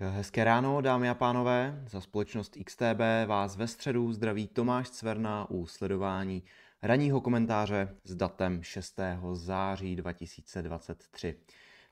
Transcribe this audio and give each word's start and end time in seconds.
Hezké 0.00 0.44
ráno, 0.44 0.80
dámy 0.80 1.08
a 1.08 1.14
pánové. 1.14 1.82
Za 1.86 2.00
společnost 2.00 2.56
XTB 2.64 3.00
vás 3.26 3.56
ve 3.56 3.66
středu 3.66 4.12
zdraví 4.12 4.46
Tomáš 4.46 4.90
Cverna 4.90 5.50
u 5.50 5.66
sledování 5.66 6.42
ranního 6.82 7.20
komentáře 7.20 7.96
s 8.04 8.14
datem 8.14 8.62
6. 8.62 9.00
září 9.32 9.96
2023. 9.96 11.36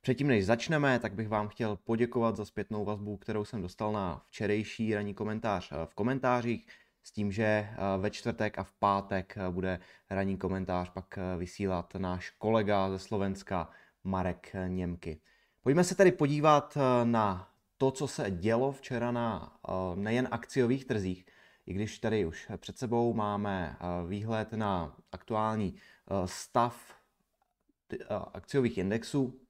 Předtím, 0.00 0.28
než 0.28 0.46
začneme, 0.46 0.98
tak 0.98 1.14
bych 1.14 1.28
vám 1.28 1.48
chtěl 1.48 1.76
poděkovat 1.76 2.36
za 2.36 2.44
zpětnou 2.44 2.84
vazbu, 2.84 3.16
kterou 3.16 3.44
jsem 3.44 3.62
dostal 3.62 3.92
na 3.92 4.22
včerejší 4.26 4.94
ranní 4.94 5.14
komentář 5.14 5.72
v 5.84 5.94
komentářích, 5.94 6.66
s 7.02 7.12
tím, 7.12 7.32
že 7.32 7.68
ve 7.98 8.10
čtvrtek 8.10 8.58
a 8.58 8.62
v 8.62 8.72
pátek 8.72 9.38
bude 9.50 9.78
ranní 10.10 10.36
komentář 10.36 10.90
pak 10.90 11.18
vysílat 11.38 11.94
náš 11.94 12.30
kolega 12.30 12.90
ze 12.90 12.98
Slovenska 12.98 13.70
Marek 14.04 14.52
Němky. 14.68 15.20
Pojďme 15.62 15.84
se 15.84 15.94
tedy 15.94 16.12
podívat 16.12 16.78
na 17.04 17.49
to, 17.80 17.90
co 17.90 18.08
se 18.08 18.30
dělo 18.30 18.72
včera 18.72 19.10
na 19.10 19.56
eh, 19.68 19.72
nejen 19.94 20.28
akciových 20.30 20.84
trzích, 20.84 21.26
i 21.66 21.72
když 21.72 21.98
tady 21.98 22.26
už 22.26 22.48
před 22.56 22.78
sebou 22.78 23.14
máme 23.14 23.76
eh, 23.76 24.08
výhled 24.08 24.52
na 24.52 24.96
aktuální 25.12 25.74
eh, 25.74 26.14
stav 26.24 26.94
akciových 28.32 28.78
indexů. 28.78 29.40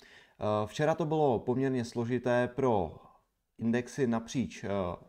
Včera 0.66 0.94
to 0.94 1.04
bylo 1.04 1.38
poměrně 1.38 1.84
složité 1.84 2.48
pro 2.48 2.96
indexy 3.58 4.06
napříč 4.06 4.64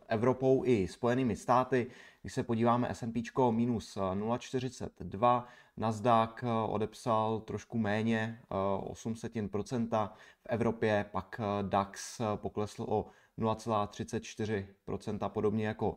Evropou 0.08 0.62
i 0.64 0.88
Spojenými 0.88 1.36
státy. 1.36 1.86
Když 2.22 2.32
se 2.32 2.42
podíváme 2.42 2.88
S&P 2.94 3.22
minus 3.50 3.96
0,42, 3.96 5.44
Nasdaq 5.76 6.44
odepsal 6.66 7.40
trošku 7.40 7.78
méně, 7.78 8.42
8%, 8.50 10.08
v 10.42 10.46
Evropě 10.48 11.06
pak 11.12 11.40
DAX 11.62 12.20
poklesl 12.36 12.86
o 12.88 13.06
0,34%, 13.38 15.28
podobně 15.28 15.66
jako 15.66 15.96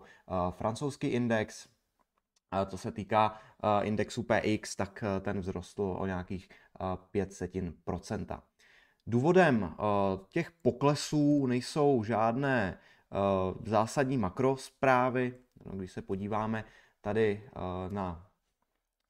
francouzský 0.49 1.07
index. 1.07 1.67
Co 2.65 2.77
se 2.77 2.91
týká 2.91 3.37
indexu 3.81 4.23
PX, 4.23 4.75
tak 4.75 5.03
ten 5.21 5.41
vzrostl 5.41 5.95
o 5.99 6.05
nějakých 6.05 6.49
5%. 7.13 8.41
Důvodem 9.07 9.75
těch 10.29 10.51
poklesů 10.51 11.45
nejsou 11.47 12.03
žádné 12.03 12.79
zásadní 13.65 14.17
makrosprávy. 14.17 15.39
Když 15.73 15.91
se 15.91 16.01
podíváme 16.01 16.63
tady 17.01 17.49
na 17.89 18.27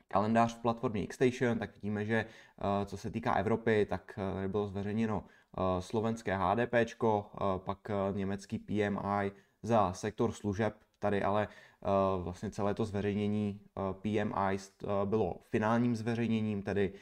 kalendář 0.07 0.55
v 0.55 0.61
platformě 0.61 1.07
Xstation, 1.07 1.59
tak 1.59 1.75
vidíme, 1.75 2.05
že 2.05 2.25
co 2.85 2.97
se 2.97 3.11
týká 3.11 3.33
Evropy, 3.33 3.85
tak 3.89 4.19
bylo 4.47 4.67
zveřejněno 4.67 5.23
slovenské 5.79 6.37
HDP, 6.37 6.73
pak 7.57 7.91
německý 8.13 8.59
PMI 8.59 9.31
za 9.63 9.93
sektor 9.93 10.31
služeb. 10.31 10.75
Tady 10.99 11.23
ale 11.23 11.47
vlastně 12.17 12.51
celé 12.51 12.73
to 12.73 12.85
zveřejnění 12.85 13.61
PMI 14.01 14.57
bylo 15.05 15.39
finálním 15.41 15.95
zveřejněním, 15.95 16.63
tedy 16.63 16.93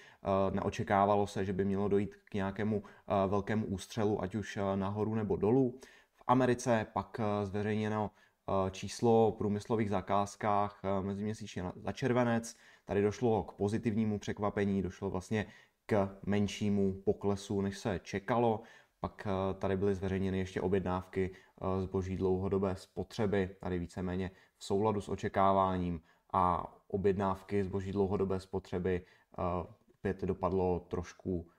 neočekávalo 0.51 1.27
se, 1.27 1.45
že 1.45 1.53
by 1.53 1.65
mělo 1.65 1.87
dojít 1.87 2.15
k 2.15 2.33
nějakému 2.33 2.83
velkému 3.27 3.65
ústřelu, 3.65 4.21
ať 4.21 4.35
už 4.35 4.59
nahoru 4.75 5.15
nebo 5.15 5.35
dolů. 5.35 5.79
V 6.13 6.23
Americe 6.27 6.87
pak 6.93 7.19
zveřejněno 7.43 8.11
číslo 8.71 9.27
o 9.27 9.31
průmyslových 9.31 9.89
zakázkách 9.89 10.81
meziměsíčně 11.01 11.63
za 11.75 11.91
červenec. 11.91 12.55
Tady 12.85 13.01
došlo 13.01 13.43
k 13.43 13.53
pozitivnímu 13.53 14.19
překvapení, 14.19 14.81
došlo 14.81 15.09
vlastně 15.09 15.45
k 15.85 16.17
menšímu 16.25 16.93
poklesu, 16.93 17.61
než 17.61 17.77
se 17.77 17.99
čekalo. 18.03 18.61
Pak 18.99 19.27
eh, 19.27 19.53
tady 19.53 19.77
byly 19.77 19.95
zveřejněny 19.95 20.37
ještě 20.37 20.61
objednávky 20.61 21.31
eh, 21.31 21.81
zboží 21.81 22.17
dlouhodobé 22.17 22.75
spotřeby, 22.75 23.55
tady 23.59 23.79
víceméně 23.79 24.31
v 24.57 24.63
souladu 24.63 25.01
s 25.01 25.09
očekáváním 25.09 26.01
a 26.33 26.73
objednávky 26.87 27.63
zboží 27.63 27.91
dlouhodobé 27.91 28.39
spotřeby 28.39 29.05
eh, 29.05 29.41
opět 29.99 30.21
dopadlo 30.21 30.79
trošku 30.79 31.49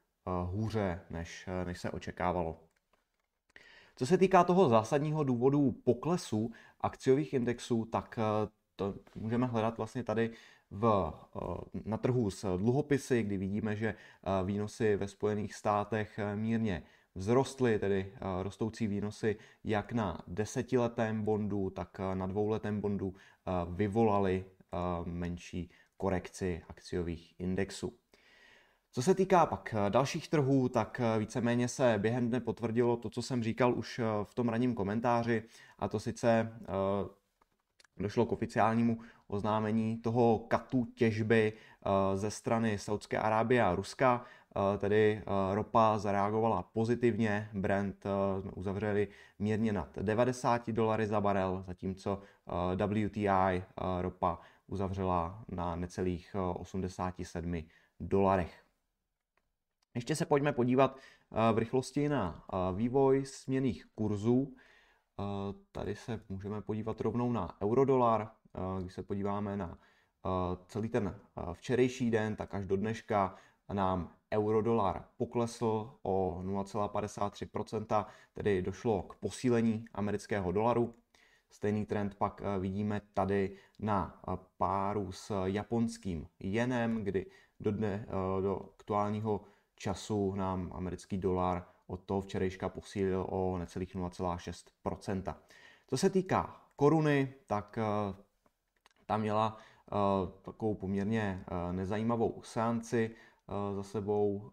hůře, 0.44 1.00
než, 1.10 1.48
než 1.64 1.80
se 1.80 1.90
očekávalo. 1.90 2.63
Co 3.96 4.06
se 4.06 4.18
týká 4.18 4.44
toho 4.44 4.68
zásadního 4.68 5.24
důvodu 5.24 5.72
poklesu 5.72 6.50
akciových 6.80 7.34
indexů, 7.34 7.84
tak 7.84 8.18
to 8.76 8.94
můžeme 9.14 9.46
hledat 9.46 9.76
vlastně 9.76 10.02
tady 10.02 10.30
v, 10.70 11.12
eh, 11.36 11.80
na 11.84 11.96
trhu 11.96 12.30
s 12.30 12.56
dluhopisy, 12.58 13.22
kdy 13.22 13.36
vidíme, 13.36 13.76
že 13.76 13.88
eh, 13.88 14.44
výnosy 14.44 14.96
ve 14.96 15.08
Spojených 15.08 15.54
státech 15.54 16.18
eh, 16.18 16.36
mírně 16.36 16.82
vzrostly, 17.16 17.78
tedy 17.78 18.12
rostoucí 18.42 18.86
výnosy 18.86 19.36
jak 19.64 19.92
na 19.92 20.22
desetiletém 20.26 21.24
bondu, 21.24 21.70
tak 21.70 21.98
na 22.14 22.26
dvouletém 22.26 22.80
bondu 22.80 23.14
vyvolaly 23.68 24.44
menší 25.04 25.70
korekci 25.96 26.62
akciových 26.68 27.34
indexů. 27.38 27.92
Co 28.94 29.02
se 29.02 29.14
týká 29.14 29.46
pak 29.46 29.74
dalších 29.88 30.28
trhů, 30.28 30.68
tak 30.68 31.00
víceméně 31.18 31.68
se 31.68 31.94
během 31.98 32.28
dne 32.28 32.40
potvrdilo 32.40 32.96
to, 32.96 33.10
co 33.10 33.22
jsem 33.22 33.42
říkal 33.42 33.74
už 33.74 34.00
v 34.24 34.34
tom 34.34 34.48
ranním 34.48 34.74
komentáři, 34.74 35.42
a 35.78 35.88
to 35.88 36.00
sice 36.00 36.52
došlo 37.96 38.26
k 38.26 38.32
oficiálnímu 38.32 38.98
oznámení 39.26 39.96
toho 39.96 40.38
katu 40.38 40.84
těžby 40.94 41.52
eh, 41.52 42.16
ze 42.16 42.30
strany 42.30 42.78
Saudské 42.78 43.18
Arábie 43.18 43.62
a 43.62 43.74
Ruska, 43.74 44.24
eh, 44.24 44.78
tedy 44.78 45.22
eh, 45.22 45.54
ropa 45.54 45.98
zareagovala 45.98 46.62
pozitivně, 46.62 47.50
Brent 47.52 48.04
jsme 48.40 48.50
uzavřeli 48.50 49.08
mírně 49.38 49.72
nad 49.72 49.98
90 49.98 50.70
dolary 50.70 51.06
za 51.06 51.20
barel, 51.20 51.64
zatímco 51.66 52.20
WTI 52.76 53.62
ropa 54.00 54.38
uzavřela 54.66 55.44
na 55.48 55.76
necelých 55.76 56.36
87 56.54 57.62
dolarech. 58.00 58.63
Ještě 59.94 60.16
se 60.16 60.26
pojďme 60.26 60.52
podívat 60.52 60.98
v 61.52 61.58
rychlosti 61.58 62.08
na 62.08 62.44
vývoj 62.74 63.24
směných 63.26 63.86
kurzů. 63.94 64.54
Tady 65.72 65.94
se 65.94 66.20
můžeme 66.28 66.62
podívat 66.62 67.00
rovnou 67.00 67.32
na 67.32 67.56
eurodolar. 67.62 68.30
Když 68.80 68.94
se 68.94 69.02
podíváme 69.02 69.56
na 69.56 69.78
celý 70.66 70.88
ten 70.88 71.20
včerejší 71.52 72.10
den, 72.10 72.36
tak 72.36 72.54
až 72.54 72.66
do 72.66 72.76
dneška 72.76 73.34
nám 73.72 74.12
eurodolar 74.32 75.04
poklesl 75.16 75.90
o 76.02 76.40
0,53%, 76.44 78.06
tedy 78.32 78.62
došlo 78.62 79.02
k 79.02 79.14
posílení 79.14 79.84
amerického 79.92 80.52
dolaru. 80.52 80.94
Stejný 81.50 81.86
trend 81.86 82.14
pak 82.14 82.42
vidíme 82.58 83.00
tady 83.14 83.56
na 83.78 84.22
páru 84.58 85.12
s 85.12 85.44
japonským 85.44 86.26
jenem, 86.40 87.04
kdy 87.04 87.26
do, 87.60 87.72
dne, 87.72 88.06
do 88.42 88.60
aktuálního 88.74 89.40
času 89.84 90.34
nám 90.34 90.70
americký 90.72 91.18
dolar 91.18 91.66
od 91.86 92.04
toho 92.04 92.20
včerejška 92.20 92.68
posílil 92.68 93.26
o 93.28 93.58
necelých 93.58 93.96
0,6%. 93.96 95.34
Co 95.86 95.96
se 95.96 96.10
týká 96.10 96.60
koruny, 96.76 97.34
tak 97.46 97.78
eh, 97.78 97.82
ta 99.06 99.16
měla 99.16 99.56
eh, 99.56 99.60
takovou 100.42 100.74
poměrně 100.74 101.44
eh, 101.44 101.72
nezajímavou 101.72 102.42
seanci 102.42 103.16
za 103.74 103.82
sebou 103.82 104.50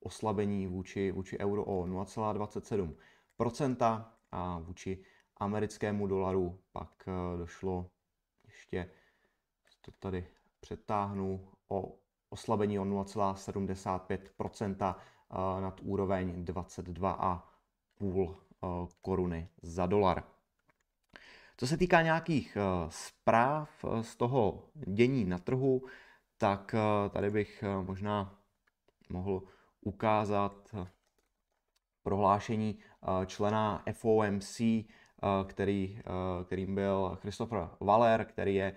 oslabení 0.00 0.66
vůči, 0.66 1.12
vůči 1.12 1.38
euro 1.38 1.64
o 1.64 1.86
0,27% 1.86 4.04
a 4.32 4.58
vůči 4.58 5.04
americkému 5.36 6.06
dolaru 6.06 6.60
pak 6.72 7.08
došlo 7.38 7.90
ještě, 8.44 8.90
to 9.80 9.90
tady 9.98 10.26
přetáhnu, 10.60 11.48
o 11.68 11.94
oslabení 12.30 12.78
o 12.78 12.84
0,75% 12.84 14.94
nad 15.60 15.80
úroveň 15.82 16.44
22,5 16.44 18.34
koruny 19.02 19.48
za 19.62 19.86
dolar. 19.86 20.22
Co 21.56 21.66
se 21.66 21.76
týká 21.76 22.02
nějakých 22.02 22.56
zpráv 22.88 23.84
z 24.00 24.16
toho 24.16 24.62
dění 24.74 25.24
na 25.24 25.38
trhu, 25.38 25.82
tak 26.38 26.74
tady 27.10 27.30
bych 27.30 27.64
možná 27.82 28.38
mohl 29.08 29.42
ukázat 29.80 30.74
prohlášení 32.02 32.78
člena 33.26 33.84
FOMC, 33.92 34.60
který, 35.46 36.00
kterým 36.44 36.74
byl 36.74 37.18
Christopher 37.20 37.68
Waller, 37.80 38.24
který 38.24 38.54
je 38.54 38.74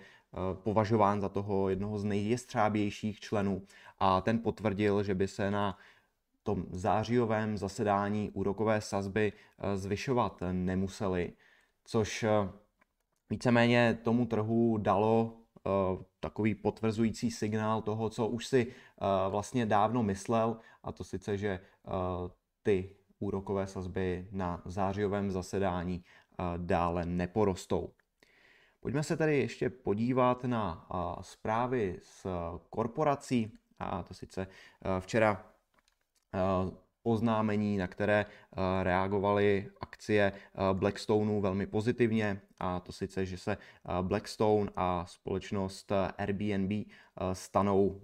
považován 0.52 1.20
za 1.20 1.28
toho 1.28 1.68
jednoho 1.68 1.98
z 1.98 2.04
nejjestřábějších 2.04 3.20
členů 3.20 3.62
a 3.98 4.20
ten 4.20 4.38
potvrdil, 4.38 5.02
že 5.02 5.14
by 5.14 5.28
se 5.28 5.50
na 5.50 5.78
tom 6.44 6.66
zářijovém 6.70 7.56
zasedání 7.56 8.30
úrokové 8.30 8.80
sazby 8.80 9.32
eh, 9.32 9.76
zvyšovat 9.76 10.42
nemuseli, 10.52 11.32
což 11.84 12.22
eh, 12.22 12.48
víceméně 13.30 13.98
tomu 14.02 14.26
trhu 14.26 14.78
dalo 14.78 15.32
eh, 15.36 15.70
takový 16.20 16.54
potvrzující 16.54 17.30
signál 17.30 17.82
toho, 17.82 18.10
co 18.10 18.26
už 18.26 18.46
si 18.46 18.66
vlastně 19.28 19.66
dávno 19.66 20.02
myslel, 20.02 20.56
a 20.82 20.92
to 20.92 21.04
sice, 21.04 21.36
že 21.38 21.60
ty 22.62 22.90
úrokové 23.18 23.66
sazby 23.66 24.28
na 24.32 24.62
zářijovém 24.64 25.30
zasedání 25.30 26.04
dále 26.56 27.06
neporostou. 27.06 27.90
Pojďme 28.84 29.02
se 29.02 29.16
tedy 29.16 29.38
ještě 29.38 29.70
podívat 29.70 30.44
na 30.44 30.88
zprávy 31.20 31.98
z 32.02 32.26
korporací, 32.70 33.52
a 33.78 34.02
to 34.02 34.14
sice 34.14 34.46
včera 35.00 35.46
oznámení, 37.02 37.76
na 37.76 37.86
které 37.86 38.26
reagovaly 38.82 39.70
akcie 39.80 40.32
Blackstoneu 40.72 41.40
velmi 41.40 41.66
pozitivně, 41.66 42.40
a 42.58 42.80
to 42.80 42.92
sice, 42.92 43.26
že 43.26 43.38
se 43.38 43.56
Blackstone 44.02 44.70
a 44.76 45.06
společnost 45.06 45.92
Airbnb 46.18 46.72
stanou 47.32 48.00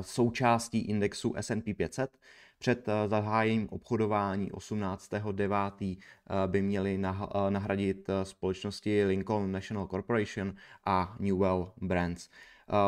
součástí 0.00 0.78
indexu 0.78 1.34
S&P 1.36 1.74
500. 1.74 2.18
Před 2.62 2.88
eh, 2.88 3.08
zahájením 3.08 3.68
obchodování 3.70 4.52
18.9. 4.52 5.98
Eh, 5.98 6.48
by 6.48 6.62
měli 6.62 6.94
eh, 6.94 7.50
nahradit 7.50 8.10
společnosti 8.22 9.04
Lincoln 9.04 9.52
National 9.52 9.86
Corporation 9.86 10.54
a 10.84 11.16
Newell 11.18 11.72
Brands. 11.80 12.28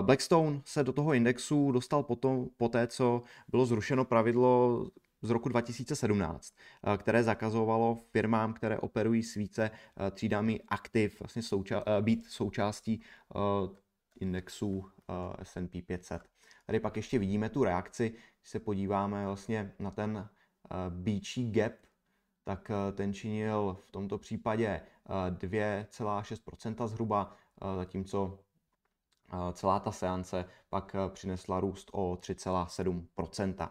Blackstone 0.01 0.61
se 0.65 0.85
do 0.85 0.93
toho 0.93 1.15
indexu 1.15 1.73
dostal 1.73 2.03
potom, 2.03 2.49
poté, 2.57 2.87
co 2.87 3.23
bylo 3.49 3.67
zrušeno 3.67 4.05
pravidlo 4.05 4.87
z 5.23 5.31
roku 5.31 5.49
2017, 5.49 6.55
které 6.97 7.23
zakazovalo 7.23 7.99
firmám, 8.11 8.53
které 8.53 8.79
operují 8.79 9.23
s 9.23 9.35
více 9.35 9.71
třídami 10.11 10.61
aktiv, 10.69 11.21
vlastně 11.21 11.43
souča- 11.43 11.83
být 12.01 12.27
součástí 12.27 13.03
indexu 14.21 14.85
S&P 15.43 15.83
500. 15.83 16.34
Tady 16.67 16.81
pak 16.81 16.97
ještě 16.97 17.19
vidíme 17.19 17.49
tu 17.49 17.65
reakci, 17.65 18.11
když 18.11 18.51
se 18.51 18.61
podíváme 18.61 19.27
vlastně 19.27 19.75
na 19.79 19.91
ten 19.91 20.29
eh, 20.29 20.75
beachy 20.91 21.51
gap, 21.51 21.73
tak 22.45 22.71
eh, 22.71 22.93
ten 22.93 23.15
činil 23.15 23.77
v 23.81 23.91
tomto 23.91 24.19
případě 24.19 24.81
2,6% 25.31 26.85
eh, 26.85 26.89
zhruba, 26.89 27.37
zatímco 27.77 28.39
celá 29.53 29.81
ta 29.81 29.93
seance 29.93 30.45
pak 30.69 30.97
přinesla 31.09 31.61
růst 31.61 31.91
o 31.93 32.15
3,7%. 32.15 33.69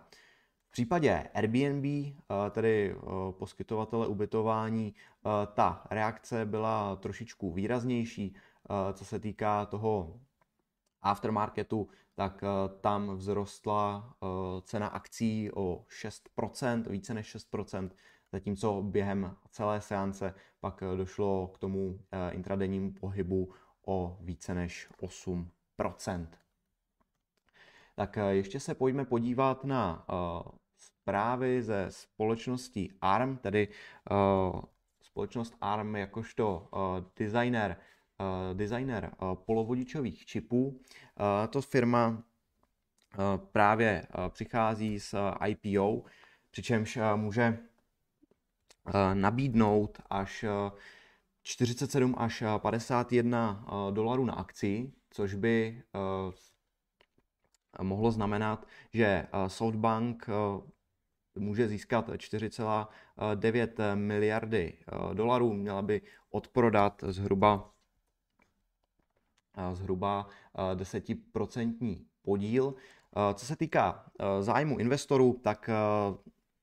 V 0.67 0.71
případě 0.71 1.29
Airbnb, 1.33 2.15
tedy 2.51 2.95
poskytovatele 3.31 4.07
ubytování, 4.07 4.95
ta 5.53 5.83
reakce 5.89 6.45
byla 6.45 6.95
trošičku 6.95 7.51
výraznější, 7.53 8.35
co 8.93 9.05
se 9.05 9.19
týká 9.19 9.65
toho 9.65 10.19
aftermarketu, 11.01 11.89
tak 12.15 12.43
eh, 12.43 12.47
tam 12.81 13.17
vzrostla 13.17 14.13
eh, 14.13 14.27
cena 14.61 14.87
akcí 14.87 15.51
o 15.53 15.85
6%, 15.89 16.89
více 16.89 17.13
než 17.13 17.35
6%, 17.35 17.89
zatímco 18.31 18.81
během 18.81 19.35
celé 19.49 19.81
seance 19.81 20.33
pak 20.59 20.83
eh, 20.83 20.97
došlo 20.97 21.47
k 21.47 21.57
tomu 21.57 21.99
intradennímu 22.31 22.93
pohybu 22.93 23.53
o 23.85 24.17
více 24.21 24.53
než 24.53 24.89
8%. 25.01 26.27
Tak 27.95 28.17
ještě 28.29 28.59
se 28.59 28.75
pojďme 28.75 29.05
podívat 29.05 29.63
na 29.63 30.05
zprávy 30.77 31.61
ze 31.61 31.85
společnosti 31.89 32.89
ARM, 33.01 33.37
tedy 33.37 33.67
společnost 35.01 35.57
ARM 35.61 35.95
jakožto 35.95 36.69
designer 37.15 37.77
designer 38.53 39.11
polovodičových 39.33 40.25
čipů. 40.25 40.81
To 41.49 41.61
firma 41.61 42.23
právě 43.51 44.07
přichází 44.29 44.99
s 44.99 45.31
IPO, 45.47 46.03
přičemž 46.51 46.99
může 47.15 47.57
nabídnout 49.13 50.01
až 50.09 50.45
47 51.43 52.15
až 52.17 52.43
51 52.57 53.65
dolarů 53.91 54.25
na 54.25 54.33
akci, 54.33 54.91
což 55.09 55.33
by 55.33 55.83
mohlo 57.81 58.11
znamenat, 58.11 58.67
že 58.93 59.27
SoftBank 59.47 60.27
může 61.35 61.67
získat 61.67 62.09
4,9 62.09 63.95
miliardy 63.95 64.77
dolarů, 65.13 65.53
měla 65.53 65.81
by 65.81 66.01
odprodat 66.29 67.03
zhruba 67.07 67.72
zhruba 69.73 70.27
10% 70.73 71.99
podíl. 72.21 72.73
Co 73.33 73.45
se 73.45 73.55
týká 73.55 74.05
zájmu 74.39 74.77
investorů, 74.79 75.39
tak 75.43 75.69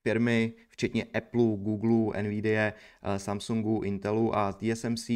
firmy 0.02 0.52
včetně 0.69 1.04
Apple, 1.04 1.56
Google, 1.56 2.22
Nvidia, 2.22 2.72
Samsungu, 3.16 3.82
Intelu 3.82 4.37
a 4.37 4.52
TSMC 4.52 5.10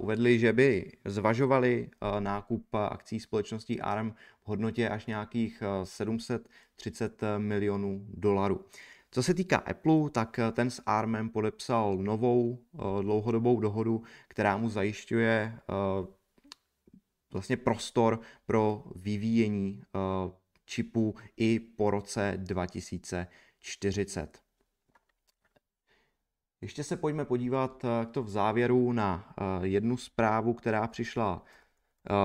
uvedly, 0.00 0.38
že 0.38 0.52
by 0.52 0.92
zvažovali 1.04 1.90
nákup 2.18 2.74
akcí 2.74 3.20
společnosti 3.20 3.80
ARM 3.80 4.10
v 4.44 4.48
hodnotě 4.48 4.88
až 4.88 5.06
nějakých 5.06 5.62
730 5.84 7.22
milionů 7.38 8.06
dolarů. 8.08 8.64
Co 9.10 9.22
se 9.22 9.34
týká 9.34 9.56
Apple, 9.56 10.10
tak 10.10 10.40
ten 10.52 10.70
s 10.70 10.82
ARMem 10.86 11.28
podepsal 11.28 11.96
novou 11.96 12.58
dlouhodobou 13.02 13.60
dohodu, 13.60 14.02
která 14.28 14.56
mu 14.56 14.68
zajišťuje 14.68 15.58
vlastně 17.32 17.56
prostor 17.56 18.20
pro 18.46 18.84
vyvíjení 18.96 19.82
uh, 19.94 20.00
čipů 20.64 21.14
i 21.36 21.60
po 21.60 21.90
roce 21.90 22.34
2040. 22.36 24.42
Ještě 26.60 26.84
se 26.84 26.96
pojďme 26.96 27.24
podívat 27.24 27.84
uh, 27.84 27.90
to 28.12 28.22
v 28.22 28.28
závěru 28.28 28.92
na 28.92 29.34
uh, 29.40 29.64
jednu 29.64 29.96
zprávu, 29.96 30.54
která 30.54 30.86
přišla 30.86 31.44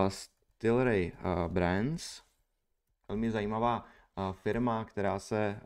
z 0.07 0.29
Tilray 0.57 1.11
Brands. 1.47 2.21
Velmi 3.07 3.31
zajímavá 3.31 3.85
firma, 4.31 4.85
která 4.85 5.19
se 5.19 5.59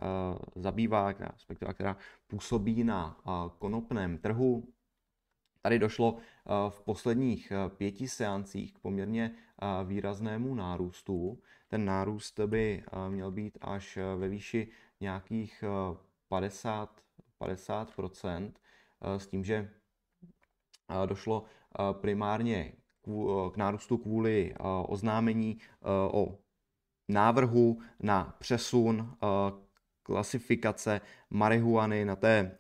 zabývá, 0.56 1.14
která, 1.14 1.32
která 1.74 1.98
působí 2.28 2.84
na 2.84 3.18
konopném 3.60 4.18
trhu. 4.18 4.64
Tady 5.62 5.80
došlo 5.80 6.18
eh, 6.18 6.52
v 6.70 6.82
posledních 6.82 7.52
eh, 7.52 7.70
pěti 7.70 8.08
seancích 8.08 8.74
k 8.74 8.80
poměrně 8.80 9.32
eh, 9.36 9.86
výraznému 9.86 10.56
nárůstu. 10.56 11.42
Ten 11.68 11.86
nárůst 11.86 12.40
by 12.46 12.84
měl 13.10 13.32
být 13.32 13.58
až 13.62 13.98
ve 14.18 14.28
výši 14.28 14.72
nějakých 15.00 15.64
50, 16.30 17.02
50% 17.42 18.52
s 19.02 19.28
tím, 19.28 19.44
že 19.44 19.70
došlo 21.06 21.44
primárně 21.92 22.74
k 23.54 23.58
nárůstu 23.58 23.98
kvůli 23.98 24.54
oznámení 24.88 25.60
o 26.12 26.38
návrhu 27.10 27.82
na 28.00 28.36
přesun 28.40 29.18
klasifikace 30.04 31.02
marihuany 31.30 32.06
na 32.06 32.16
té 32.16 32.58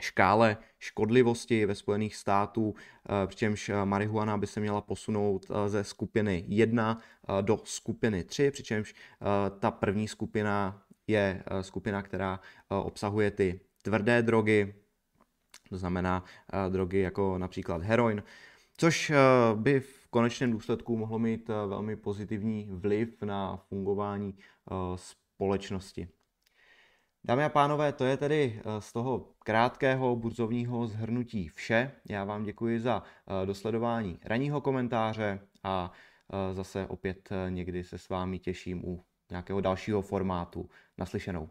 škále 0.00 0.56
škodlivosti 0.80 1.66
ve 1.66 1.74
Spojených 1.74 2.16
států, 2.16 2.74
eh, 2.74 3.26
přičemž 3.26 3.68
eh, 3.68 3.84
marihuana 3.84 4.38
by 4.38 4.46
se 4.46 4.60
měla 4.60 4.80
posunout 4.80 5.46
eh, 5.50 5.68
ze 5.68 5.84
skupiny 5.84 6.44
1 6.48 7.00
do 7.40 7.60
skupiny 7.64 8.24
3, 8.24 8.50
přičemž 8.50 8.94
ta 9.58 9.70
první 9.70 10.08
skupina 10.08 10.82
je 11.06 11.42
skupina, 11.60 12.02
která 12.02 12.40
obsahuje 12.68 13.30
ty 13.30 13.60
tvrdé 13.82 14.22
drogy, 14.22 14.74
to 15.68 15.76
znamená 15.78 16.24
drogy 16.68 16.98
jako 16.98 17.38
například 17.38 17.82
heroin, 17.82 18.22
což 18.76 19.12
by 19.54 19.80
v 19.80 20.08
konečném 20.10 20.52
důsledku 20.52 20.96
mohlo 20.96 21.18
mít 21.18 21.48
velmi 21.48 21.96
pozitivní 21.96 22.68
vliv 22.70 23.22
na 23.22 23.56
fungování 23.56 24.34
společnosti. 24.96 26.08
Dámy 27.24 27.44
a 27.44 27.48
pánové, 27.48 27.92
to 27.92 28.04
je 28.04 28.16
tedy 28.16 28.60
eh, 28.64 28.80
z 28.80 28.92
toho 28.92 29.28
krátkého 29.38 30.16
burzovního 30.16 30.86
zhrnutí 30.86 31.48
vše. 31.48 31.92
Já 32.08 32.24
vám 32.24 32.44
děkuji 32.44 32.80
za 32.80 33.02
eh, 33.02 33.46
dosledování 33.46 34.18
ranního 34.24 34.60
komentáře 34.60 35.40
a 35.62 35.92
eh, 36.50 36.54
zase 36.54 36.86
opět 36.86 37.28
někdy 37.48 37.84
se 37.84 37.98
s 37.98 38.08
vámi 38.08 38.38
těším 38.38 38.84
u 38.84 39.04
nějakého 39.30 39.60
dalšího 39.60 40.02
formátu. 40.02 40.70
Naslyšenou. 40.98 41.48